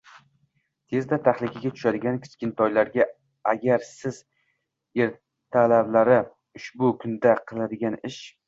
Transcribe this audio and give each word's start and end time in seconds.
Tezda 0.93 1.19
tahlikaga 1.27 1.71
tushadigan 1.75 2.17
kichkintoylarga 2.23 3.07
agar 3.53 3.85
siz 3.91 4.17
ertalablari 5.07 6.19
ushbu 6.63 6.95
kunda 7.05 7.41
qilinadigan 7.49 8.05
ish 8.13 8.23